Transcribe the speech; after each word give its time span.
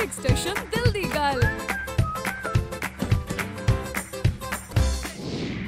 Music 0.00 0.12
station 0.12 0.54
ਦਿਲ 0.70 0.90
ਦੀ 0.92 1.02
ਗੱਲ 1.14 1.42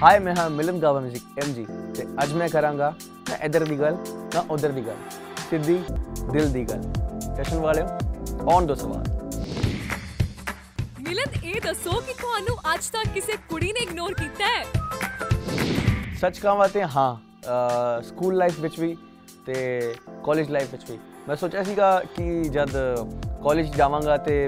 high 0.03 0.19
ਮੈਂ 0.19 0.35
ਹਾਂ 0.37 0.49
ਮਿਲਨ 0.51 0.79
ਗਾਵਾ 0.79 1.01
ਮਿਊਜ਼ਿਕ 1.01 1.39
ਐਮਜੀ 1.39 1.65
ਤੇ 1.97 2.07
ਅੱਜ 2.23 2.33
ਮੈਂ 2.33 2.49
ਕਰਾਂਗਾ 2.49 2.93
ਨਾ 3.31 3.37
ਇਧਰ 3.45 3.65
ਦੀ 3.65 3.79
ਗੱਲ 3.81 3.97
ਨਾ 4.35 4.45
ਉਧਰ 4.51 4.73
ਦੀ 4.73 4.87
ਗੱਲ 4.87 4.97
ਸਿੱਧੀ 5.51 5.79
ਦਿਲ 6.33 6.49
ਦੀ 6.49 6.65
ਗੱਲ 6.65 6.83
ਸਟੇਸ਼ਨ 7.21 7.59
ਵਾਲਿਓ 7.59 7.87
ਔਨ 8.53 8.67
ਦੋ 8.67 8.75
ਸਵਾਲ 8.75 9.05
ਮਿਲਨ 11.01 11.45
ਇਹ 11.45 11.61
ਦੱਸੋ 11.61 12.01
ਕਿ 12.01 12.15
ਤੁਹਾਨੂੰ 12.15 12.57
ਅੱਜ 12.75 12.89
ਤੱਕ 12.89 13.13
ਕਿਸੇ 13.15 13.37
ਕੁੜੀ 13.49 13.73
ਨੇ 13.73 13.83
ਇਗਨੋਰ 13.83 14.15
ਕੀਤਾ 14.15 14.47
ਹੈ 14.47 14.65
ਸੱਚ 16.21 16.39
ਕਹਾਂ 16.39 16.69
ਤੇ 16.69 16.85
ਹਾਂ 16.87 17.13
ਸਕੂਲ 18.03 18.37
ਲਾਈਫ 18.37 18.61
ਵਿੱਚ 18.61 18.81
ਵੀ 18.81 18.97
ਤੇ 19.47 19.95
ਕਾਲਜ 20.27 20.51
ਲਾਈਫ 20.51 20.73
ਵਿੱਚ 20.73 20.91
ਵੀ 20.91 20.99
ਮੈਂ 21.29 21.37
ਸੋਚਿਆ 21.37 21.63
ਸੀਗਾ 21.63 21.99
ਕਿ 22.17 22.43
ਜਦ 22.45 22.77
ਕਾਲਜ 23.44 23.76
ਜਾਵਾਂਗਾ 23.76 24.18
ਤੇ 24.18 24.48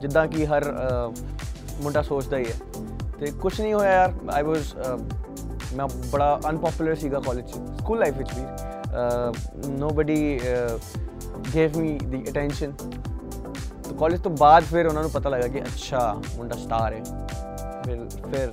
ਜਿੱਦਾਂ 0.00 0.26
ਕਿ 0.28 0.46
ਹਰ 0.46 0.64
ਮੁੰਡਾ 1.82 2.02
ਸੋਚਦਾ 2.02 2.36
ਹੀ 2.38 2.44
ਹੈ। 2.44 2.54
ਤੇ 3.18 3.30
ਕੁਝ 3.32 3.60
ਨਹੀਂ 3.60 3.72
ਹੋਇਆ 3.74 3.92
ਯਾਰ 3.92 4.12
ਆਈ 4.32 4.42
ਵਾਸ 4.42 4.74
ਮੈਂ 5.76 5.86
ਬੜਾ 6.12 6.40
ਅਨਪਪੂਲਰ 6.48 6.94
ਸੀਗਾ 6.94 7.20
ਕਾਲਜ 7.20 7.50
ਸਕੂਲ 7.50 7.98
ਲਾਈਫ 7.98 8.16
ਵਿੱਚ 8.18 8.30
ਵੀ। 8.34 8.42
Nobody 9.78 10.40
gave 11.54 11.78
me 11.78 11.98
the 12.04 12.22
attention 12.30 12.72
ਤੇ 12.72 13.94
ਕਾਲਜ 14.00 14.20
ਤੋਂ 14.22 14.30
ਬਾਅਦ 14.38 14.64
ਫਿਰ 14.64 14.86
ਉਹਨਾਂ 14.86 15.02
ਨੂੰ 15.02 15.10
ਪਤਾ 15.10 15.30
ਲੱਗਾ 15.30 15.48
ਕਿ 15.48 15.62
ਅੱਛਾ, 15.62 16.22
ਮੁੰਡਾ 16.36 16.56
ਸਟਾਰ 16.56 16.94
ਹੈ। 16.94 17.02
ਫਿਰ 17.84 18.08
ਫਿਰ 18.30 18.52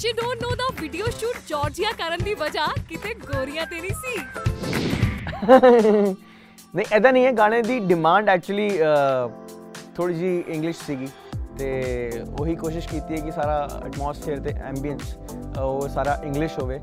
ਸ਼ੀ 0.00 0.12
ਡੋਨਟ 0.12 0.42
ਨੋ 0.42 0.54
ਦਾ 0.56 0.64
ਵੀਡੀਓ 0.80 1.06
ਸ਼ੂਟ 1.10 1.36
ਜਾਰਜੀਆ 1.48 1.90
ਕਰਨ 1.92 2.22
ਦੀ 2.24 2.34
ਵਜ੍ਹਾ 2.34 2.66
ਕਿਤੇ 2.88 3.14
ਗੋਰੀਆਂ 3.14 3.66
ਤੇ 3.66 3.80
ਨਹੀਂ 3.80 3.90
ਸੀ। 3.94 4.16
ਨਹੀਂ 6.74 6.86
ਐਦਾਂ 6.92 7.12
ਨਹੀਂ 7.12 7.24
ਹੈ 7.26 7.32
ਗਾਣੇ 7.32 7.60
ਦੀ 7.62 7.78
ਡਿਮਾਂਡ 7.80 8.28
ਐਕਚੁਅਲੀ 8.28 8.70
ਥੋੜੀ 9.96 10.14
ਜੀ 10.14 10.44
ਇੰਗਲਿਸ਼ 10.48 10.78
ਸੀਗੀ। 10.86 11.08
ਤੇ 11.58 11.68
ਉਹੀ 12.40 12.54
ਕੋਸ਼ਿਸ਼ 12.56 12.88
ਕੀਤੀ 12.88 13.14
ਹੈ 13.14 13.20
ਕਿ 13.24 13.30
ਸਾਰਾ 13.30 13.82
ਐਟਮੋਸਫੇਅਰ 13.86 14.38
ਤੇ 14.38 14.54
ਐਂਬੀਐਂਸ 14.66 15.16
ਉਹ 15.58 15.88
ਸਾਰਾ 15.88 16.20
ਇੰਗਲਿਸ਼ 16.24 16.58
ਹੋਵੇ। 16.58 16.80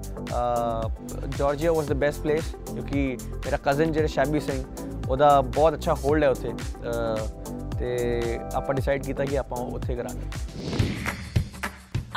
Georgia 1.38 1.72
was 1.72 1.88
the 1.88 1.94
best 1.94 2.22
place 2.22 2.56
ਕਿਉਂਕਿ 2.74 3.18
ਮੇਰਾ 3.36 3.58
ਕਜ਼ਨ 3.58 3.92
ਜਿਹੜਾ 3.92 4.08
ਸ਼ੈਬੀ 4.08 4.40
ਸਿੰਘ 4.40 4.64
ਉਹਦਾ 5.10 5.42
ਬਹੁਤ 5.42 5.74
ਅੱਛਾ 5.74 5.94
ਹੋਲਡ 5.94 6.24
ਹੈ 6.24 6.30
ਉੱਥੇ। 6.30 6.50
ਅਹ, 6.50 7.78
ਤੇ 7.80 8.40
ਆਪਾਂ 8.54 8.76
ਡਿਸਾਈਡ 8.76 9.06
ਕੀਤਾ 9.06 9.26
ਕਿ 9.26 9.38
ਆਪਾਂ 9.38 9.58
ਉੱਥੇ 9.58 9.96
ਕਰਾਂਗੇ। 9.96 10.26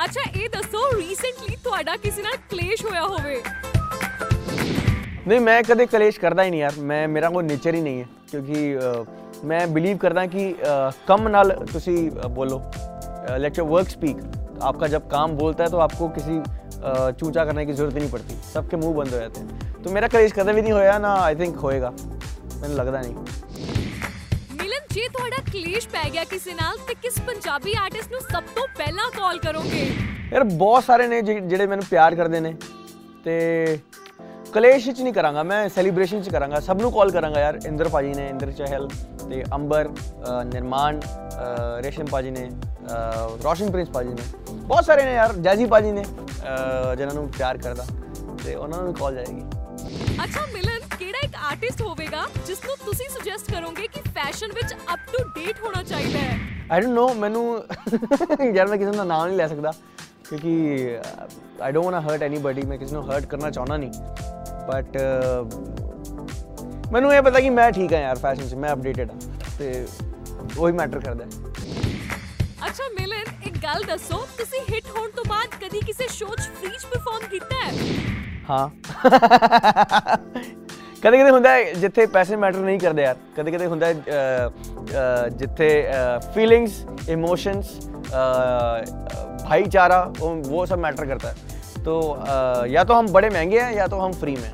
ਅੱਛਾ 0.04 0.20
ਇਹ 0.32 0.48
ਦੱਸੋ 0.50 0.80
ਰੀਸੈਂਟਲੀ 0.96 1.56
ਤੁਹਾਡਾ 1.64 1.96
ਕਿਸੇ 1.96 2.22
ਨਾਲ 2.22 2.36
ਕਲੇਸ਼ 2.50 2.84
ਹੋਇਆ 2.84 3.02
ਹੋਵੇ 3.02 3.42
ਨਹੀਂ 5.28 5.40
ਮੈਂ 5.40 5.62
ਕਦੇ 5.62 5.86
ਕਲੇਸ਼ 5.86 6.18
ਕਰਦਾ 6.20 6.42
ਹੀ 6.44 6.50
ਨਹੀਂ 6.50 6.60
ਯਾਰ 6.60 6.72
ਮੈਂ 6.82 7.06
ਮੇਰਾ 7.08 7.28
ਕੋਈ 7.30 7.44
ਨੇਚਰ 7.44 7.74
ਹੀ 7.74 7.80
ਨਹੀਂ 7.80 8.00
ਹੈ 8.00 8.06
ਕਿਉਂਕਿ 8.30 8.78
ਅ, 8.78 9.04
ਮੈਂ 9.44 9.66
ਬਿਲੀਵ 9.68 9.96
ਕਰਦਾ 9.98 10.26
ਕਿ 10.26 10.50
ਅ, 10.52 10.90
ਕੰਮ 11.06 11.28
ਨਾਲ 11.28 11.50
ਤੁਸੀਂ 11.72 11.96
ਅ, 12.10 12.28
बोलो 12.36 12.60
लेट 13.42 13.56
योर 13.58 13.66
वर्क 13.68 13.88
स्पीक 13.92 14.18
आपका 14.62 14.88
जब 14.88 15.06
काम 15.10 15.32
बोलता 15.38 15.64
है 15.64 15.70
तो 15.70 15.78
आपको 15.80 16.06
किसी 16.12 16.36
अ, 16.36 16.92
चूचा 17.14 17.44
करने 17.44 17.64
की 17.64 17.74
जरूरत 17.74 17.96
ही 17.96 18.00
नहीं 18.00 18.10
पड़ती 18.10 18.36
सबके 18.52 18.78
मुंह 18.82 18.94
बंद 18.96 19.14
हो 19.14 19.18
जाते 19.18 19.40
हैं 19.40 19.80
तो 19.80 19.94
मेरा 19.96 20.08
कलेश 20.08 20.34
कदम 20.34 20.52
भी 20.52 20.62
नहीं 20.62 20.72
होया 20.72 20.92
ना 21.00 21.14
आई 21.22 21.38
थिंक 21.40 21.58
होएगा 21.60 21.90
मैंने 21.96 22.74
लगता 22.74 23.00
नहीं 23.00 23.14
ਮਿਲਨ 23.14 23.49
ਜੇ 24.93 25.07
ਤੁਹਾਡਾ 25.09 25.37
ਕਲੇਸ਼ 25.51 25.87
ਪੈ 25.89 26.09
ਗਿਆ 26.13 26.23
ਕਿਸੇ 26.23 26.53
ਨਾਲ 26.53 26.77
ਤੇ 26.87 26.93
ਕਿਸ 26.93 27.19
ਪੰਜਾਬੀ 27.27 27.73
ਆਰਟਿਸਟ 27.81 28.11
ਨੂੰ 28.11 28.21
ਸਭ 28.21 28.43
ਤੋਂ 28.55 28.67
ਪਹਿਲਾਂ 28.77 29.09
ਕਾਲ 29.11 29.37
ਕਰੋਗੇ? 29.39 29.83
ਯਾਰ 30.33 30.43
ਬਹੁਤ 30.43 30.83
ਸਾਰੇ 30.83 31.07
ਨੇ 31.07 31.21
ਜਿਹੜੇ 31.21 31.67
ਮੈਨੂੰ 31.67 31.85
ਪਿਆਰ 31.89 32.15
ਕਰਦੇ 32.15 32.39
ਨੇ 32.39 32.53
ਤੇ 33.25 33.35
ਕਲੇਸ਼ 34.53 34.87
ਵਿੱਚ 34.87 35.01
ਨਹੀਂ 35.01 35.13
ਕਰਾਂਗਾ 35.13 35.43
ਮੈਂ 35.43 35.67
ਸੈਲੀਬ੍ਰੇਸ਼ਨ 35.69 36.21
ਚ 36.21 36.29
ਕਰਾਂਗਾ 36.29 36.59
ਸਭ 36.59 36.81
ਨੂੰ 36.81 36.91
ਕਾਲ 36.91 37.11
ਕਰਾਂਗਾ 37.11 37.39
ਯਾਰ। 37.41 37.59
ਇੰਦਰ 37.65 37.89
ਭਾਜੀ 37.89 38.13
ਨੇ 38.13 38.27
ਇੰਦਰ 38.27 38.51
ਚਹਿਲ 38.51 38.87
ਤੇ 39.29 39.43
ਅੰਬਰ 39.55 39.89
ਨਿਰਮਾਨ 40.45 40.99
ਰੇਸ਼ਮ 41.83 42.05
ਭਾਜੀ 42.11 42.31
ਨੇ 42.31 42.49
ਰੋਸ਼ਨ 43.43 43.71
ਪ੍ਰਿੰਸ 43.71 43.89
ਭਾਜੀ 43.89 44.09
ਨੇ। 44.09 44.23
ਬਹੁਤ 44.51 44.85
ਸਾਰੇ 44.85 45.05
ਨੇ 45.05 45.13
ਯਾਰ 45.13 45.33
ਜੈਜੀ 45.37 45.65
ਭਾਜੀ 45.65 45.91
ਨੇ 45.91 46.03
ਜਿਨ੍ਹਾਂ 46.97 47.13
ਨੂੰ 47.13 47.27
ਪਿਆਰ 47.37 47.57
ਕਰਦਾ 47.57 47.85
ਤੇ 48.43 48.55
ਉਹਨਾਂ 48.55 48.83
ਨੂੰ 48.83 48.93
ਕਾਲ 48.93 49.15
ਜਾਏਗੀ। 49.15 49.41
ਅੱਛਾ 50.23 50.45
ਮਿਲਨ 50.53 50.79
ਕਿਹੜਾ 50.99 51.19
ਇੱਕ 51.23 51.35
ਆਰਟਿਸਟ 51.43 51.81
ਹੋਵੇਗਾ 51.81 52.25
ਜਿਸ 52.47 52.59
ਨੂੰ 52.65 52.75
ਤੁਸੀਂ 52.85 53.09
ਸੁਜੈਸਟ 53.09 53.51
ਕਰੋਗੇ 53.51 53.87
ਫੈਸ਼ਨ 54.10 54.52
ਵਿੱਚ 54.52 54.74
ਅਪ 54.94 54.98
ਟੂ 55.12 55.24
ਡੇਟ 55.36 55.60
ਹੋਣਾ 55.64 55.82
ਚਾਹੀਦਾ 55.82 56.18
ਹੈ 56.18 56.38
ਆਈ 56.70 56.80
ਡੋਨਟ 56.80 56.94
ਨੋ 56.94 57.08
ਮੈਨੂੰ 57.14 57.64
ਯਾਰ 58.54 58.66
ਮੈਂ 58.66 58.78
ਕਿਸੇ 58.78 58.90
ਦਾ 58.90 59.04
ਨਾਮ 59.04 59.26
ਨਹੀਂ 59.26 59.36
ਲੈ 59.36 59.46
ਸਕਦਾ 59.46 59.72
ਕਿਉਂਕਿ 60.28 60.98
I 61.62 61.72
don't 61.72 61.94
want 61.94 62.08
hurt 62.08 62.22
anybody 62.22 62.62
ਮੈਂ 62.62 62.78
ਕਿਸੇ 62.78 62.94
ਨੂੰ 62.94 63.10
ਹਰਟ 63.10 63.26
ਕਰਨਾ 63.26 63.50
ਚਾਹੁੰਦਾ 63.50 63.76
ਨਹੀਂ 63.76 63.90
ਬਟ 64.70 64.98
ਮੈਨੂੰ 66.92 67.14
ਇਹ 67.14 67.22
ਪਤਾ 67.22 67.40
ਕਿ 67.40 67.50
ਮੈਂ 67.50 67.70
ਠੀਕ 67.72 67.92
ਹਾਂ 67.92 68.00
ਯਾਰ 68.00 68.16
ਫੈਸ਼ਨ 68.16 68.48
'ਚ 68.48 68.54
ਮੈਂ 68.54 68.72
ਅਪਡੇਟਡ 68.72 69.10
ਹਾਂ 69.10 69.18
ਤੇ 69.58 69.86
ਉਹੀ 70.58 70.72
ਮੈਟਰ 70.72 71.00
ਕਰਦਾ 71.00 71.24
ਹੈ 71.24 71.30
ਅੱਛਾ 72.68 72.84
ਮਿਲਨ 73.00 73.24
ਇੱਕ 73.46 73.56
ਗੱਲ 73.56 73.84
ਦੱਸੋ 73.84 74.26
ਤੁਸੀਂ 74.38 74.60
ਹਿੱਟ 74.74 74.86
ਹੋਣ 74.98 75.10
ਤੋਂ 75.10 75.24
ਬਾਅਦ 75.28 75.54
ਕਦੀ 75.64 75.80
ਕਿਸੇ 75.86 76.08
ਸ਼ੋਅ 76.08 76.36
'ਚ 76.36 76.48
ਫ੍ਰੀ 76.60 76.70
'ਚ 76.70 76.86
ਪਰਫਾਰਮ 76.86 77.28
ਕੀਤਾ 77.28 77.56
ਹੈ 77.64 77.72
ਹਾਂ 78.50 78.68
कद 81.03 81.13
कद 81.13 81.29
हों 81.29 81.39
जिथे 81.81 82.07
पैसे 82.07 82.37
मैटर 82.37 82.59
नहीं 82.59 82.79
करते 82.79 83.01
यार 83.01 83.15
कद 83.37 83.49
कद 83.49 83.63
हों 83.63 83.79
जिथे 85.37 85.91
फीलिंग्स 86.33 86.85
इमोशंस 87.09 87.79
भाईचारा 89.45 90.13
वो 90.19 90.65
सब 90.65 90.79
मैटर 90.79 91.05
करता 91.05 91.29
है। 91.29 91.35
तो 91.83 92.11
आ, 92.11 92.65
या 92.65 92.83
तो 92.83 92.93
हम 92.93 93.07
बड़े 93.07 93.29
महँगे 93.29 93.59
हैं 93.59 93.75
या 93.75 93.87
तो 93.87 93.97
हम 93.97 94.13
फ्री 94.13 94.35
में 94.35 94.51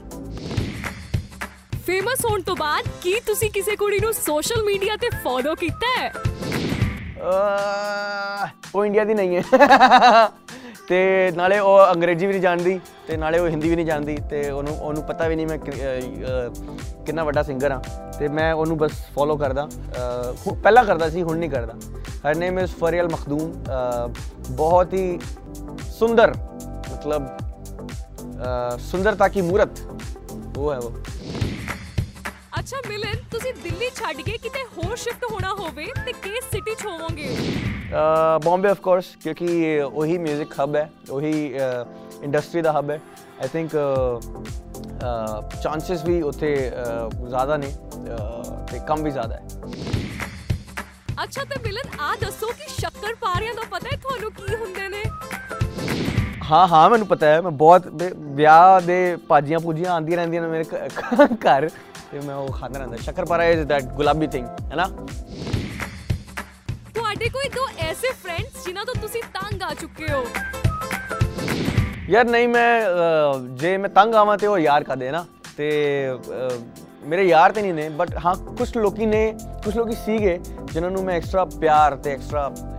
फ़ेमस 1.85 2.25
होने 2.25 2.43
तो 2.43 2.55
बाद 2.55 2.83
की 3.05 3.75
कुड़ी 3.75 3.99
नु 3.99 4.13
सोशल 4.13 4.65
मीडिया 4.65 4.95
ते 4.95 5.09
फॉलो 5.23 5.55
कीता 5.55 5.89
है? 5.89 6.07
आ, 6.07 6.09
वो 8.75 8.85
इंडिया 8.85 9.05
की 9.05 9.13
नहीं 9.13 9.35
है। 9.35 9.43
ਤੇ 10.87 11.31
ਨਾਲੇ 11.35 11.57
ਉਹ 11.59 11.79
ਅੰਗਰੇਜ਼ੀ 11.93 12.25
ਵੀ 12.25 12.31
ਨਹੀਂ 12.31 12.41
ਜਾਣਦੀ 12.41 12.79
ਤੇ 13.07 13.17
ਨਾਲੇ 13.17 13.39
ਉਹ 13.39 13.47
ਹਿੰਦੀ 13.47 13.69
ਵੀ 13.69 13.75
ਨਹੀਂ 13.75 13.85
ਜਾਣਦੀ 13.85 14.17
ਤੇ 14.29 14.49
ਉਹਨੂੰ 14.49 14.77
ਉਹਨੂੰ 14.77 15.03
ਪਤਾ 15.03 15.27
ਵੀ 15.27 15.35
ਨਹੀਂ 15.35 15.47
ਮੈਂ 15.47 15.57
ਕਿੰਨਾ 17.05 17.23
ਵੱਡਾ 17.23 17.43
ਸਿੰਗਰ 17.43 17.71
ਆ 17.71 17.81
ਤੇ 18.19 18.27
ਮੈਂ 18.27 18.53
ਉਹਨੂੰ 18.53 18.77
ਬਸ 18.77 18.91
ਫੋਲੋ 19.15 19.35
ਕਰਦਾ। 19.37 19.67
ਪਹਿਲਾਂ 20.63 20.83
ਕਰਦਾ 20.85 21.09
ਸੀ, 21.09 21.23
ਹੁਣ 21.23 21.37
ਨਹੀਂ 21.37 21.49
ਕਰਦਾ। 21.49 21.73
ਹਰ 22.27 22.35
ਨੇਮ 22.35 22.59
ਇਸ 22.59 22.75
ਫਰੀਅਲ 22.75 23.09
ਮਖਦੂਮ 23.09 23.53
ਬਹੁਤ 24.49 24.93
ਹੀ 24.93 25.19
ਸੁੰਦਰ, 25.89 26.33
ਮਤਲਬ 26.91 27.27
ਸੁੰਦਰਤਾ 28.81 29.27
ਕੀ 29.27 29.41
ਮੂਰਤ। 29.41 29.79
ਉਹ 30.57 30.71
ਹੈ 30.73 30.77
ਉਹ। 30.77 30.91
ਅੱਛਾ 32.67 32.77
ਮਿਲਨ 32.87 33.15
ਤੁਸੀਂ 33.31 33.53
ਦਿੱਲੀ 33.55 33.89
ਛੱਡ 33.95 34.17
ਕੇ 34.21 34.31
ਕਿਤੇ 34.37 34.63
ਹੋਰ 34.77 34.95
ਸ਼ਿਫਟ 34.97 35.23
ਹੋਣਾ 35.23 35.49
ਹੋਵੇ 35.59 35.85
ਤੇ 36.05 36.13
ਕਿਸ 36.13 36.49
ਸਿਟੀ 36.51 36.73
ਚ 36.73 36.85
ਹੋਵੋਗੇ 36.85 37.29
ਬੰਬੇ 38.45 38.69
ਆਫ 38.69 38.79
ਕੋਰਸ 38.81 39.05
ਕਿਉਂਕਿ 39.23 39.79
ਉਹੀ 39.81 40.17
뮤직 40.17 40.55
ਹਬ 40.59 40.75
ਹੈ 40.75 40.89
ਉਹੀ 41.11 41.31
ਇੰਡਸਟਰੀ 42.23 42.61
ਦਾ 42.61 42.71
ਹਬ 42.71 42.91
ਹੈ 42.91 42.99
ਆਈ 43.39 43.47
ਥਿੰਕ 43.47 43.71
ਚਾਂਸਸ 45.61 46.05
ਵੀ 46.05 46.21
ਉੱਥੇ 46.23 46.53
ਜ਼ਿਆਦਾ 47.21 47.57
ਨੇ 47.57 47.71
ਤੇ 48.71 48.79
ਕੰਮ 48.87 49.03
ਵੀ 49.03 49.11
ਜ਼ਿਆਦਾ 49.11 49.35
ਹੈ 49.35 49.47
ਅੱਛਾ 51.17 51.43
ਤੇ 51.43 51.63
ਮਿਲਨ 51.63 51.99
ਆ 52.01 52.15
ਦੱਸੋ 52.21 52.47
ਕਿ 52.49 52.69
ਸ਼ੱਕਰ 52.71 53.15
ਪਾਰਿਆਂ 53.21 53.53
ਦਾ 53.53 53.67
ਪਤਾ 53.71 53.89
ਹੈ 53.91 53.97
ਤੁਹਾਨੂੰ 53.97 54.31
ਕੀ 54.33 54.55
ਹੁੰਦੇ 54.55 54.87
ਨੇ 54.89 55.03
ਹਾਂ 56.43 56.67
ਹਾਂ 56.67 56.89
ਮੈਨੂੰ 56.89 57.07
ਪਤਾ 57.07 57.27
ਹੈ 57.27 57.41
ਮੈਂ 57.41 57.51
ਬਹੁਤ 57.57 57.87
ਵਿਆਹ 58.13 58.79
ਦੇ 58.81 59.15
ਪਾਜੀਆਂ 59.29 59.59
ਪੂਜੀਆਂ 59.59 59.93
ਆਂਦੀਆਂ 59.93 60.17
ਰਹਿੰਦੀਆਂ 60.17 60.41
ਨੇ 60.41 60.47
ਮੇਰੇ 60.47 61.35
ਘਰ 61.35 61.69
ਤੇ 62.10 62.20
ਮੈਂ 62.20 62.34
ਉਹ 62.34 62.48
ਖਾਂਦਾ 62.50 62.78
ਰਹਿੰਦਾ 62.78 62.96
ਸ਼ੱਕਰਪਾਰਾ 62.98 63.44
ਇਜ਼ 63.46 63.60
ਦੈਟ 63.66 63.84
ਗੁਲਾਬੀ 63.94 64.26
ਥਿੰਗ 64.26 64.46
ਹੈ 64.70 64.76
ਨਾ 64.76 64.86
ਤੁਹਾਡੇ 66.94 67.28
ਕੋਈ 67.28 67.48
ਦੋ 67.48 67.66
ਐਸੇ 67.80 68.12
ਫਰੈਂਡਸ 68.14 68.64
ਜਿਨ੍ਹਾਂ 68.66 68.84
ਤੋਂ 68.84 68.94
ਤੁਸੀਂ 69.00 69.22
ਤੰਗ 69.34 69.62
ਆ 69.62 69.72
ਚੁੱਕੇ 69.74 70.12
ਹੋ 70.12 70.24
ਯਾਰ 72.08 72.24
ਨਹੀਂ 72.26 72.48
ਮੈਂ 72.48 72.80
ਅਹ, 72.82 73.38
ਜੇ 73.56 73.76
ਮੈਂ 73.76 73.88
ਤੰਗ 73.90 74.14
ਆਵਾਂ 74.14 74.36
ਤੇ 74.38 74.46
ਉਹ 74.46 74.58
ਯਾਰ 74.58 74.84
ਕਦੇ 74.84 75.10
ਨਾ 75.10 75.24
ਤੇ 75.56 75.68
ਅਹ, 76.12 76.58
ਮੇਰੇ 77.04 77.22
ਯਾਰ 77.24 77.52
ਤੇ 77.52 77.62
ਨਹੀਂ 77.62 77.74
ਨੇ 77.74 77.88
ਬਟ 77.92 78.14
ਹਾਂ 78.24 78.34
ਕੁਝ 78.56 78.76
ਲੋਕੀ 78.76 79.06
ਨੇ 79.06 79.22
ਕੁਝ 79.64 79.76
ਲੋਕੀ 79.76 79.94
ਸੀਗੇ 79.96 80.38
ਜਿਨ੍ਹਾਂ 80.72 80.90
ਨੂੰ 80.90 81.04
ਮੈਂ 81.04 81.14
ਐਕਸਟਰਾ 81.14 81.44
ਪਿਆਰ 81.60 81.96
ਤੇ 81.96 82.10
ਐਕਸਟਰਾ 82.12 82.50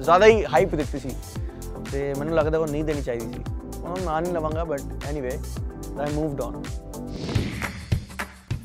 ਜ਼ਿਆਦਾ 0.00 0.26
ਹੀ 0.26 0.44
ਹਾਈਪ 0.44 0.74
ਦਿੱਤੀ 0.74 0.98
ਸੀ 0.98 1.10
ਤੇ 1.92 2.12
ਮੈਨੂੰ 2.18 2.34
ਲੱਗਦਾ 2.34 2.58
ਉਹ 2.58 2.66
ਨਹੀਂ 2.66 2.84
ਦੇਣੀ 2.84 3.02
ਚਾਹੀਦੀ 3.02 3.26
ਸੀ 3.28 3.42
ਉਹਨਾਂ 3.76 3.96
ਨੂੰ 3.96 4.04
ਨਾਂ 4.04 4.20
ਨਹੀਂ 4.22 4.32
ਲਵਾਂਗਾ 4.32 4.64
but 4.64 5.04
anyway 5.08 5.38
I 5.98 6.12
moved 6.14 6.40
on 6.40 6.62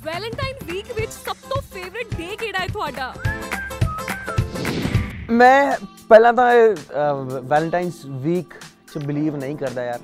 Valentine 0.04 0.54
week 0.66 0.86
ਵਿੱਚ 0.96 1.12
ਸਭ 1.12 1.36
ਤੋਂ 1.50 1.60
ਫੇਵਰਿਟ 1.74 2.14
ਡੇ 2.18 2.36
ਕਿਹੜਾ 2.36 2.58
ਹੈ 2.58 2.66
ਤੁਹਾਡਾ? 2.72 3.12
ਮੈਂ 5.30 5.76
ਪਹਿਲਾਂ 6.08 6.32
ਤਾਂ 6.32 6.46
ਵੈਲੈਂਟਾਈਨਸ 7.42 8.04
ਵੀਕ 8.22 8.54
ਚ 8.94 8.98
ਬਿਲੀਵ 9.04 9.36
ਨਹੀਂ 9.36 9.56
ਕਰਦਾ 9.56 9.84
ਯਾਰ, 9.84 9.98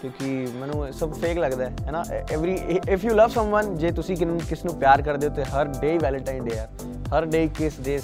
ਕਿਉਂਕਿ 0.00 0.46
ਮੈਨੂੰ 0.56 0.92
ਸਭ 0.92 1.12
ਫੇਕ 1.12 1.38
ਲੱਗਦਾ 1.38 1.64
ਹੈ 1.64 1.74
ਹੈ 1.86 1.90
ਨਾ? 1.90 2.02
Every 2.32 2.54
if 2.88 3.04
you 3.04 3.14
love 3.14 3.28
someone 3.28 3.76
ਜੇ 3.78 3.90
ਤੁਸੀਂ 3.90 4.16
ਕਿਨ- 4.16 4.38
ਕਿਸ 4.48 4.64
ਨੂੰ 4.64 4.74
ਪਿਆਰ 4.74 5.02
ਕਰਦੇ 5.02 5.28
ਹੋ, 5.28 5.34
ਤੇ 5.34 5.44
ਹਰ 5.44 5.64
ਡੇ 5.80 5.96
ਵੈਲੈਂਟਾਈਨ 6.02 6.44
ਡੇ 6.44 6.56
ਯਾਰ। 6.56 6.68
ਹਰ 7.14 7.26
ਡੇ 7.26 7.46
ਕਿਸ 7.58 7.78
ਦੇ 7.80 7.98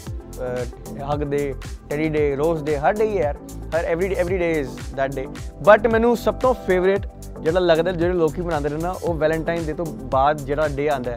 ਹਗ 1.13 1.23
ਡੇ 1.25 1.55
ਟੈਡੀ 1.91 2.09
ਡੇ 2.09 2.35
ਰੋਜ਼ 2.37 2.65
ਡੇ 2.65 2.77
ਹਰ 2.79 2.93
ਡੇ 2.95 3.13
ਯਾਰ। 3.13 3.37
ਹਰ 3.77 3.85
every 3.85 4.15
every 4.15 4.39
day 4.39 4.51
is 4.61 4.71
that 4.97 5.15
day 5.15 5.27
but 5.67 5.87
ਮੈਨੂੰ 5.87 6.17
ਸਭ 6.17 6.35
ਤੋਂ 6.35 6.55
ਫੇਵਰੇਟ 6.67 7.07
ਜਿਹੜਾ 7.41 7.61
ਲੱਗਦਾ, 7.61 7.93
ਜਿਹੜੇ 7.93 8.15
ਲੋਕੀ 8.15 8.43
ਮਨਾਉਂਦੇ 8.43 8.69
ਨੇ 8.69 8.77
ਨਾ, 8.83 8.91
ਉਹ 8.91 9.15
ਵੈਲੈਂਟਾਈਨ 9.15 9.65
ਡੇ 9.67 9.73
ਤੋਂ 9.73 9.87
ਬਾਅਦ 9.87 10.41
ਜਿਹੜਾ 10.41 10.69
ਡੇ 10.69 10.89
ਆਂਦਾ 10.89 11.11
ਹੈ 11.11 11.17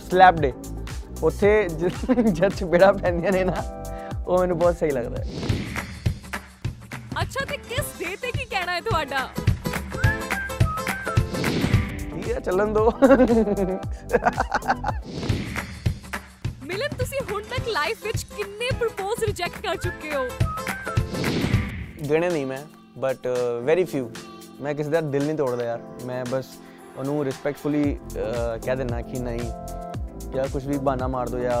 ਸਲੈਪ 0.00 0.34
ਡੇ 0.36 0.52
ਉੱਥੇ 1.22 1.50
ਜ- 1.70 1.90
ਜਦ 2.30 2.48
ਚਪੇੜਾ 2.50 2.90
ਪੈਂਦੀਆਂ 2.92 3.32
ਨੇ 3.32 3.44
ਨਾ 3.44 3.62
ਉਹ 4.26 4.38
ਮੈਨੂੰ 4.38 4.58
ਬਹੁਤ 4.58 4.76
ਸਹੀ 4.76 4.90
ਲੱਗਦਾ 4.90 5.22
ਹੈ 5.22 5.24
ਅੱਛਾ 7.22 7.44
ਤੇ 7.44 7.56
ਕਿਸ 7.58 7.98
ਡੇ 7.98 8.16
ਤੇ 8.16 8.30
ਕੀ 8.32 8.44
ਕਹਿਣਾ 8.44 8.72
ਹੈ 8.72 8.80
ਤੁਹਾਡਾ 8.80 9.28
ਠੀਕ 12.10 12.28
ਹੈ 12.28 12.40
ਚੱਲਣ 12.40 12.72
ਦੋ 12.72 12.90
ਮਿਲਨ 16.62 16.96
ਤੁਸੀਂ 16.98 17.18
ਹੁਣ 17.30 17.42
ਤੱਕ 17.50 17.68
ਲਾਈਫ 17.68 18.04
ਵਿੱਚ 18.04 18.24
ਕਿੰਨੇ 18.36 18.68
ਪ੍ਰਪੋਜ਼ 18.80 19.24
ਰਿਜੈਕਟ 19.24 19.62
ਕਰ 19.62 19.76
ਚੁੱਕੇ 19.78 20.14
ਹੋ 20.14 20.26
ਗਿਣੇ 22.08 22.28
ਨਹੀਂ 22.30 22.46
ਮੈਂ 22.46 22.58
ਬਟ 22.98 23.26
ਵੈਰੀ 23.62 23.84
ਫਿਊ 23.84 24.08
ਮੈਂ 24.60 24.74
ਕਿਸੇ 24.74 24.90
ਦਾ 24.90 25.00
ਦਿਲ 25.02 25.24
ਨਹੀਂ 25.26 25.36
ਤੋੜਦਾ 25.36 25.64
ਯਾਰ 25.64 25.80
ਮੈਂ 26.04 26.24
ਬਸ 26.24 26.46
ਉਹਨੂੰ 26.96 27.24
ਰਿਸਪੈਕਟਫੁਲੀ 27.24 27.96
ਕਹਿ 28.62 28.76
ਦਿੰਦਾ 28.76 29.00
ਕਿ 29.02 29.18
ਨਹੀਂ 29.20 29.50
ਜਾਂ 30.32 30.46
ਕੁਝ 30.48 30.66
ਵੀ 30.66 30.78
ਬਹਾਨਾ 30.78 31.08
ਮਾਰ 31.08 31.28
ਦੋ 31.28 31.38
ਜਾਂ 31.38 31.60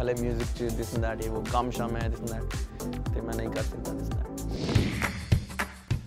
ਹਲੇ 0.00 0.12
뮤직 0.14 0.56
ਚ 0.58 0.72
ਦਿਸ 0.74 0.94
ਐਂਡ 0.94 1.02
ਦੈਟ 1.02 1.24
ਇਹ 1.24 1.30
ਉਹ 1.30 1.44
ਕੰਮ 1.52 1.70
ਸ਼ਾਮ 1.70 1.96
ਹੈ 1.96 2.08
ਦਿਸ 2.08 2.20
ਐਂਡ 2.22 2.42
ਦੈਟ 2.42 3.12
ਤੇ 3.14 3.20
ਮੈਂ 3.20 3.34
ਨਹੀਂ 3.34 3.48
ਕਰ 3.48 3.62
ਸਕਦਾ 3.62 3.92
ਦਿਸ 3.92 4.10
ਐਂਡ 4.10 4.26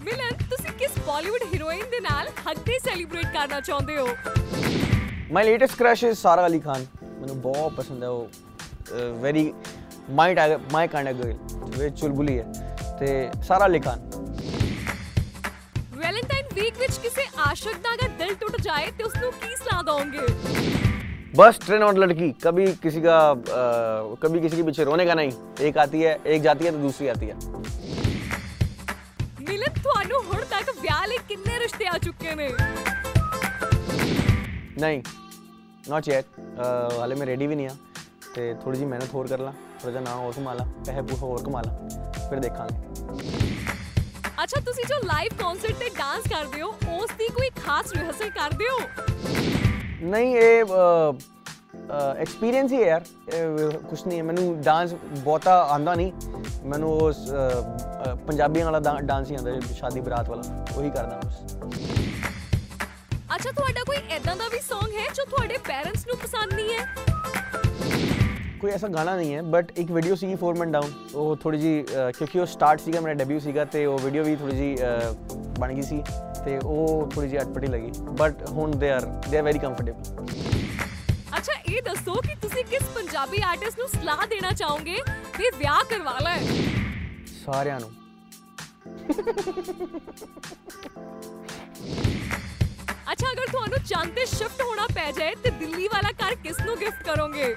ਮਿਲਨ 0.04 0.38
ਤੁਸੀਂ 0.50 0.74
ਕਿਸ 0.80 0.98
ਬਾਲੀਵੁੱਡ 1.08 1.44
ਹੀਰੋਇਨ 1.54 1.90
ਦੇ 1.92 2.00
ਨਾਲ 2.02 2.28
ਹੱਕ 2.48 2.60
ਡੇ 2.66 2.78
ਸੈਲੀਬ੍ਰੇਟ 2.84 3.26
ਕਰਨਾ 3.34 3.60
ਚਾਹੁੰਦੇ 3.62 3.98
ਹੋ 3.98 4.08
ਮਾਈ 5.32 5.44
ਲੇਟੈਸਟ 5.46 5.78
ਕ੍ਰਸ਼ 5.78 6.04
ਇਜ਼ 6.04 6.18
ਸਾਰਾ 6.18 6.46
ਅਲੀ 6.48 6.60
ਖਾਨ 6.60 6.86
ਮੈਨੂੰ 7.02 7.40
ਬਹੁਤ 7.42 7.74
ਪਸੰਦ 7.74 8.04
ਹੈ 8.04 8.08
ਉਹ 8.10 8.28
very 9.22 9.52
my 10.12 10.36
my 10.74 10.88
kind 10.88 11.08
of 11.08 11.16
girl 11.16 11.34
ਵੇ 11.78 11.90
ਚੁਲਬੁਲੀ 11.92 12.38
ਹੈ 12.40 12.46
ਤੇ 13.00 13.30
ਸਾਰਾ 13.48 13.66
ਅਲੀ 13.66 13.80
ਖਾਨ 13.80 14.00
ਵੈਲੈਂਟਾਈਨ 14.02 14.17
ਵੀਕ 16.58 16.78
ਵਿੱਚ 16.80 16.98
ਕਿਸੇ 17.00 17.24
ਆਸ਼ਿਕ 17.46 17.78
ਦਾ 17.84 17.94
ਅਗਰ 17.94 18.10
ਦਿਲ 18.20 18.34
ਟੁੱਟ 18.36 18.60
ਜਾਏ 18.62 18.92
ਤੇ 18.98 19.04
ਉਸ 19.04 19.16
ਨੂੰ 19.22 19.32
ਕੀ 19.34 19.56
ਸਲਾਹ 19.56 19.84
ਦੋਗੇ 19.86 20.28
बस 21.38 21.56
ट्रेन 21.62 21.84
और 21.84 21.96
लड़की 21.96 22.26
कभी 22.42 22.64
किसी 22.82 23.00
का 23.04 23.14
अ, 23.54 23.62
कभी 24.20 24.42
किसी 24.42 24.58
के 24.58 24.66
पीछे 24.66 24.84
रोने 24.90 25.06
का 25.06 25.14
नहीं 25.20 25.32
एक 25.68 25.78
आती 25.84 26.02
है 26.02 26.12
एक 26.34 26.44
जाती 26.44 26.68
है 26.68 26.74
तो 26.74 26.82
दूसरी 26.82 27.08
आती 27.14 27.30
है 27.30 27.38
ਮਿਲਨ 29.42 29.74
ਤੁਹਾਨੂੰ 29.80 30.20
ਹੁਣ 30.26 30.44
ਤੱਕ 30.52 30.70
ਵਿਆਹ 30.82 31.02
ਲਈ 31.08 31.18
ਕਿੰਨੇ 31.28 31.58
ਰਿਸ਼ਤੇ 31.60 31.88
ਆ 31.88 31.98
ਚੁੱਕੇ 32.04 32.36
ਨੇ 32.36 32.50
नहीं 34.84 35.02
नॉट 35.88 36.08
येट 36.10 36.38
हाले 36.94 37.18
मैं 37.18 37.26
रेडी 37.28 37.48
भी 37.48 37.58
नहीं 37.58 37.68
हाँ 37.68 37.78
ਤੇ 38.36 38.54
ਥੋੜੀ 38.64 38.78
ਜੀ 38.78 38.86
ਮਿਹਨਤ 38.86 39.14
ਹੋਰ 39.14 39.28
ਕਰ 39.28 39.40
ਲਾਂ 39.40 39.52
ਥੋੜਾ 39.82 39.92
ਜਿਹਾ 39.92 40.02
ਨਾਂ 40.04 40.16
ਹੋਰ 40.16 40.34
ਕਮਾ 40.34 40.54
ਲਾਂ 40.54 40.66
ਪੈਸੇ 40.86 41.02
ਪੂਸੇ 41.02 41.20
ਹੋਰ 41.24 41.44
ਕਮਾ 41.44 41.62
ਲਾਂ 41.62 41.74
ਫਿਰ 42.30 42.40
ਦੇਖਾਂਗੇ 42.40 43.57
ਅੱਛਾ 44.49 44.61
ਤੁਸੀਂ 44.67 44.85
ਜੋ 44.89 44.95
ਲਾਈਵ 45.07 45.33
ਕਨਸਰਟ 45.39 45.79
ਤੇ 45.79 45.89
ਡਾਂਸ 45.97 46.29
ਕਰਦੇ 46.29 46.61
ਹੋ 46.63 46.69
ਉਸ 46.93 47.11
ਦੀ 47.19 47.27
ਕੋਈ 47.29 47.49
ਖਾਸ 47.57 47.93
ਰਿਹਰਸਲ 47.93 48.31
ਕਰਦੇ 48.31 48.69
ਹੋ? 48.69 48.79
ਨਹੀਂ 50.03 50.37
ਇਹ 50.37 50.65
ਐਕਸਪੀਰੀਅੰਸ 52.21 52.73
ਹੀ 52.73 52.83
ਹੈ 52.83 52.89
ਯਾਰ। 52.89 53.03
ਕੁਛ 53.89 54.07
ਨਹੀਂ 54.07 54.23
ਮੈਨੂੰ 54.23 54.61
ਡਾਂਸ 54.63 54.95
ਬਹੁਤਾ 55.09 55.61
ਆਂਦਾ 55.75 55.95
ਨਹੀਂ। 55.95 56.13
ਮੈਨੂੰ 56.65 56.93
ਉਸ 56.99 57.17
ਪੰਜਾਬੀਆਂ 58.27 58.65
ਵਾਲਾ 58.71 59.01
ਡਾਂਸ 59.01 59.31
ਹੀ 59.31 59.37
ਆਂਦਾ 59.37 59.59
ਸ਼ਾਦੀ 59.75 60.01
ਬਰਾਤ 60.01 60.29
ਵਾਲਾ। 60.29 60.65
ਉਹੀ 60.77 60.91
ਕਰਦਾ 60.91 61.21
ਬਸ। 61.25 61.43
ਅੱਛਾ 63.35 63.51
ਤੁਹਾਡਾ 63.51 63.85
ਕੋਈ 63.87 63.97
ਐਦਾਂ 64.11 64.37
ਦਾ 64.37 64.49
ਵੀ 64.49 64.59
Song 64.71 64.91
ਹੈ 64.99 65.07
ਜੋ 65.15 65.25
ਤੁਹਾਡੇ 65.25 65.59
ਪੇਰੈਂਟਸ 65.69 66.07
ਨੂੰ 66.07 66.17
ਪਸੰਦ 66.17 66.55
ਨਹੀਂ 66.55 66.73
ਹੈ? 66.73 66.87
ਕੋਈ 68.59 68.71
ਐਸਾ 68.71 68.89
ਗਾਣਾ 68.89 69.15
ਨਹੀਂ 69.17 69.35
ਹੈ 69.35 69.43
ਬਟ 69.45 69.71
ਇੱਕ 69.79 69.91
ਵੀਡੀਓ 69.93 70.15
ਸੀਗੀ 70.15 70.37
4 70.37 70.57
ਮਨ 70.59 70.73
ਡਾਊਨ 70.73 70.93
ਉਹ 71.15 71.37
ਥੋੜੀ 71.37 71.59
ਜੀ 71.59 71.73
ਕਿਉਂਕਿ 71.89 72.39
ਉਹ 72.39 72.47
ਸਟਾਰਟ 72.47 72.81
ਸੀਗਾ 72.81 73.01
ਮੇਰਾ 73.01 73.15
ਡੈਬਿਊ 73.15 73.39
ਸੀਗਾ 73.39 73.65
ਤੇ 73.67 73.85
ਉਹ 73.87 73.99
ਵੀਡੀਓ 73.99 74.25
ਵੀ 74.25 74.35
ਥੋੜੀ 74.37 74.57
ਜੀ 74.57 74.77
ਬਣ 75.59 75.73
ਗਈ 75.75 75.83
ਸੀ 75.83 76.03
ਤੇ 76.45 76.59
ਉਹ 76.59 77.11
ਥੋੜੀ 77.15 77.29
ਜੀ 77.29 77.39
ਅਟਪਟੀ 77.39 77.67
ਲੱਗੀ 77.67 77.91
ਬਟ 78.13 78.49
ਹੁਣ 78.51 78.77
they 78.77 78.91
are 78.91 79.07
they 79.29 79.39
are 79.39 79.43
very 79.43 79.59
comfortable 79.59 80.27
ਅੱਛਾ 81.39 81.53
ਇਹ 81.65 81.83
ਦੱਸੋ 81.83 82.21
ਕਿ 82.21 82.35
ਤੁਸੀਂ 82.43 82.65
ਕਿਸ 82.65 82.83
ਪੰਜਾਬੀ 82.95 83.43
ਆਰਟਿਸਟ 83.43 83.79
ਨੂੰ 83.79 83.89
ਸਲਾਹ 83.91 84.27
ਦੇਣਾ 84.27 84.53
ਚਾਹੋਗੇ 84.53 84.97
ਵੀ 85.39 85.51
ਵਿਆਹ 85.59 85.85
ਕਰਵਾ 85.91 86.19
ਲੈ 86.21 86.37
ਸਾਰਿਆਂ 87.45 87.81
ਨੂੰ 87.81 87.91
ਅੱਛਾ 93.11 93.31
ਅਗਰ 93.31 93.47
ਤੁਹਾਨੂੰ 93.47 93.79
ਚੰਦ 93.81 94.15
ਤੇ 94.15 94.25
ਸ਼ਿਫਟ 94.27 94.63
ਹੋਣਾ 94.63 94.87
ਪੈ 94.95 95.11
ਜਾਏ 95.13 95.35
ਤੇ 95.35 95.51
ਦਿੱਲੀ 95.59 95.89
ਵਾਲਾ 95.89 96.11
ਘਰ 96.15 96.35
ਕਿਸ 96.35 96.61
ਨੂੰ 96.61 96.77
ਗਿਫਟ 96.77 97.03
ਕਰੋਗੇ 97.03 97.55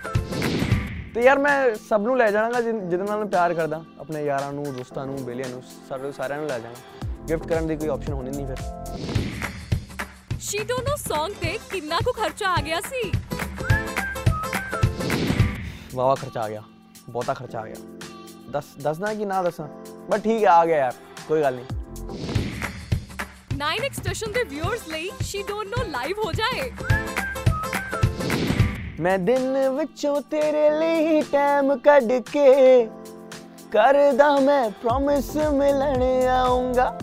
ਤੇ 1.16 1.22
ਯਾਰ 1.22 1.40
ਮੈਂ 1.40 1.76
ਸਭ 1.90 2.02
ਨੂੰ 2.02 2.18
ਲੈ 2.18 2.32
ਜਾਣਾਗਾ 2.32 2.62
ਜਿਹਦੇ 2.62 2.98
ਨਾਲ 2.98 3.18
ਮੈਂ 3.18 3.26
ਪਿਆਰ 3.26 3.54
ਕਰਦਾ। 3.54 3.84
ਆਪਣੇ 4.00 4.24
ਯਾਰਾਂ 4.26 4.52
ਨੂੰ 4.54 4.64
ਦੋਸਤਾਂ 4.64 5.06
ਨੂੰ 5.06 5.26
ਬੇਲੀਆਂ 5.26 5.50
ਨੂੰ 5.50 5.64
ਸਾਰੇ 5.90 6.12
ਸਾਰਿਆਂ 6.12 6.40
ਨੂੰ 6.40 6.48
ਲੈ 6.48 6.60
ਜਾਣਾ। 6.60 7.10
ਗਿਫਟ 7.30 7.48
ਕਰਨ 7.48 7.68
ਦੀ 7.68 7.76
ਕੋਈ 7.76 7.88
ਆਪਸ਼ਨ 7.88 8.14
ਹੋਣੀ 8.14 8.30
ਨਹੀਂ 8.30 8.48
ਫਿਰ। 8.48 8.58
ਸ਼ੀ 10.40 10.64
ਡੋਨਟ 10.64 10.90
ਨੋ 10.90 10.96
Song 10.96 11.34
ਤੇ 11.42 11.60
ਕਿੰਨਾ 11.72 11.98
ਕੁ 11.98 12.12
ਖਰਚਾ 12.12 12.50
ਆ 12.50 12.62
ਗਿਆ 12.62 12.80
ਸੀ? 12.80 13.12
ਵਾਵਾ 15.96 16.16
ਖਰਚਾ 16.16 16.42
ਆ 16.42 16.50
ਗਿਆ। 16.50 16.64
ਬਹੁਤਾ 17.10 17.34
ਖਰਚਾ 17.34 17.60
ਆ 17.60 17.66
ਗਿਆ। 17.66 17.76
ਦੱਸ 18.50 18.66
ਦੱਸਣਾ 18.84 19.14
ਕਿ 19.14 19.26
ਨਾ 19.26 19.42
ਦੱਸਾਂ? 19.44 19.68
ਬਟ 20.10 20.22
ਠੀਕ 20.22 20.44
ਹੈ 20.44 20.50
ਆ 20.50 20.66
ਗਿਆ 20.66 20.78
ਯਾਰ। 20.78 20.94
ਕੋਈ 21.28 21.42
ਗੱਲ 21.42 21.56
ਨਹੀਂ। 21.56 21.66
9x 23.56 23.94
ਸਟੇਸ਼ਨ 23.94 24.32
ਦੇ 24.32 24.44
ਵਿਊਅਰਸ 24.44 24.88
ਲਈ 24.88 25.12
ਸ਼ੀ 25.22 25.44
ਡੋਨਟ 25.44 25.78
ਨੋ 25.78 25.84
ਲਾਈਵ 25.84 26.18
ਹੋ 26.26 26.32
ਜਾਏ। 26.32 26.72
ਮੈਂ 29.02 29.18
ਦਿਨ 29.20 29.70
ਵਿੱਚੋਂ 29.70 30.22
ਤੇਰੇ 30.22 30.70
ਲਈ 30.70 31.22
ਟਾਈਮ 31.22 31.76
ਕੱਢ 31.78 32.12
ਕੇ 32.34 32.86
ਕਰਦਾ 33.72 34.36
ਮੈਂ 34.40 34.70
ਪ੍ਰੋਮਿਸ 34.70 35.36
ਮਿਲਣ 35.38 36.04
ਆਉਂਗਾ 36.28 37.00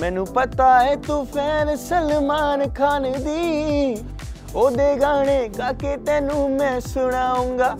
ਮੈਨੂੰ 0.00 0.26
ਪਤਾ 0.26 0.84
ਹੈ 0.84 0.96
ਤੂੰ 0.96 1.26
ਫੈਨ 1.26 1.76
ਸਲਮਾਨ 1.76 2.68
ਖਾਨ 2.74 3.02
ਦੀ। 3.02 3.96
ਉਹਦੇ 4.54 4.94
ਗਾਣੇ 4.96 5.48
ਗਾ 5.48 5.72
ਕੇ 5.72 5.96
ਤੈਨੂੰ 5.96 6.50
ਮੈਂ 6.50 6.80
ਸੁਣਾਉਂਗਾ 6.80 7.76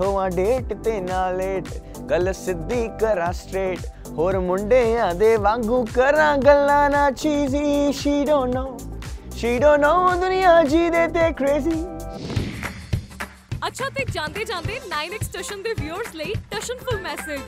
ਹੋਵਾਂ 0.00 0.30
ਡੇਟ 0.30 0.74
ਤੇ 0.74 1.00
ਨਾ 1.00 1.30
ਲੇਟ 1.30 1.64
ਗੱਲ 2.10 2.32
ਸਿੱਧੀ 2.32 2.90
ਕਰਾਂ 3.00 3.32
ਸਟ੍ਰੇਟ 3.32 3.78
ਹੋਰ 4.18 4.38
ਮੁੰਡਿਆਂ 4.38 5.14
ਦੇ 5.14 5.36
ਵਾਂਗੂ 5.36 5.86
ਕਰਾਂ 5.94 6.38
ਗੱਲਾਂ 6.38 6.90
ਨਾ 6.90 7.10
ਚੀਜ਼ੀ 7.10 7.92
she 7.92 8.24
don't 8.24 8.54
know 8.54 8.78
she 9.36 9.58
don't 9.58 9.80
know 9.80 10.10
ਦੁਨੀਆ 10.20 10.62
ਜੀਦੇ 10.62 11.06
ਤੇ 11.08 11.32
ਕ੍ਰੇਜ਼ੀ 11.32 11.84
ਅੱਛਾ 13.67 13.89
ਤੇ 13.89 14.05
ਜਾਂਦੇ 14.11 14.43
ਜਾਂਦੇ 14.45 14.79
9x 14.87 15.25
ਸਟੇਸ਼ਨ 15.25 15.61
ਦੇ 15.63 15.73
ਵਿਊਅਰਸ 15.79 16.15
ਲਈ 16.15 16.33
ਟਸ਼ਨਫੁਲ 16.51 17.01
ਮੈਸੇਜ 17.01 17.41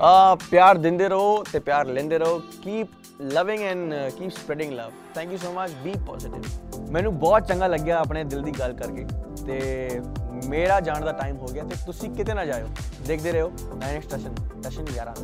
ਆ 0.00 0.34
ਪਿਆਰ 0.50 0.78
ਦਿੰਦੇ 0.78 1.08
ਰਹੋ 1.08 1.42
ਤੇ 1.52 1.58
ਪਿਆਰ 1.58 1.86
ਲੈਂਦੇ 1.86 2.18
ਰਹੋ 2.18 2.38
keep 2.64 2.88
loving 3.32 3.62
and 3.62 3.94
keep 4.18 4.30
spreading 4.30 4.72
love 4.72 4.90
thank 5.14 5.32
you 5.32 5.38
so 5.38 5.52
much 5.52 5.72
be 5.84 5.94
positive 6.06 6.90
ਮੈਨੂੰ 6.90 7.18
ਬਹੁਤ 7.18 7.48
ਚੰਗਾ 7.48 7.66
ਲੱਗਿਆ 7.66 7.98
ਆਪਣੇ 7.98 8.24
ਦਿਲ 8.24 8.42
ਦੀ 8.42 8.52
ਗੱਲ 8.58 8.72
ਕਰਕੇ 8.74 9.06
ਤੇ 9.46 10.00
ਮੇਰਾ 10.44 10.78
ਜਾਣ 10.80 11.04
ਦਾ 11.04 11.12
ਟਾਈਮ 11.12 11.36
ਹੋ 11.36 11.46
ਗਿਆ 11.46 11.64
ਤੇ 11.64 11.76
ਤੁਸੀਂ 11.86 12.10
ਕਿਤੇ 12.10 12.34
ਨਾ 12.34 12.44
ਜਾਇਓ 12.44 12.68
ਦੇਖਦੇ 13.06 13.32
ਰਹੋ 13.32 13.50
next 13.74 14.08
station 14.08 14.34
station 14.60 14.84
11 14.94 15.14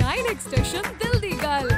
9x 0.00 0.38
station 0.40 0.94
ਦਿਲ 0.94 1.18
ਦੀ 1.20 1.32
ਗੱਲ 1.42 1.70